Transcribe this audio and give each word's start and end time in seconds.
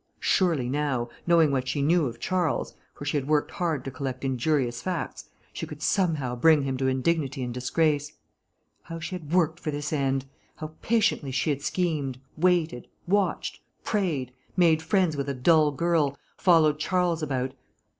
Surely 0.19 0.67
now, 0.67 1.09
knowing 1.27 1.51
what 1.51 1.67
she 1.67 1.79
knew 1.83 2.07
of 2.07 2.19
Charles 2.19 2.73
(for 2.95 3.05
she 3.05 3.17
had 3.17 3.27
worked 3.27 3.51
hard 3.51 3.85
to 3.85 3.91
collect 3.91 4.25
injurious 4.25 4.81
facts), 4.81 5.25
she 5.53 5.67
could 5.67 5.83
somehow 5.83 6.35
bring 6.35 6.63
him 6.63 6.75
to 6.75 6.87
indignity 6.87 7.43
and 7.43 7.53
disgrace. 7.53 8.13
How 8.81 8.97
she 8.99 9.13
had 9.13 9.31
worked 9.31 9.59
for 9.59 9.69
this 9.69 9.93
end! 9.93 10.25
How 10.55 10.71
patiently 10.81 11.29
she 11.29 11.51
had 11.51 11.61
schemed, 11.61 12.19
waited, 12.35 12.87
watched, 13.07 13.59
prayed, 13.83 14.33
made 14.57 14.81
friends 14.81 15.15
with 15.15 15.29
a 15.29 15.35
dull 15.35 15.69
girl, 15.71 16.17
followed 16.35 16.79
Charles 16.79 17.21
about.... 17.21 17.51